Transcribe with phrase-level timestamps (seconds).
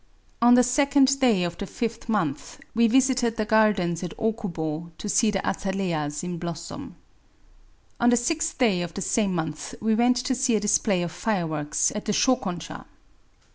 [0.01, 0.07] ^♦
[0.41, 5.07] ♦♦♦♦♦ On the second day of the fifth month we visited [the gardens at] Okubo to
[5.07, 6.95] see the azaleas in blossom.
[7.99, 11.11] On the sixth day of the same month we went to see a display of
[11.11, 12.85] fireworks at the Shokonsha.